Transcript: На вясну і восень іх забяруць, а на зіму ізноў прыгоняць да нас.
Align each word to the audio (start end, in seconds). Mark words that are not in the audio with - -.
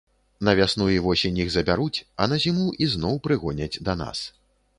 На 0.47 0.53
вясну 0.59 0.87
і 0.93 0.95
восень 1.07 1.37
іх 1.45 1.51
забяруць, 1.57 2.03
а 2.21 2.29
на 2.33 2.41
зіму 2.47 2.67
ізноў 2.87 3.21
прыгоняць 3.29 3.75
да 3.89 3.93
нас. 4.03 4.25